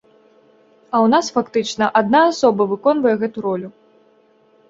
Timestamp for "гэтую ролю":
3.25-3.69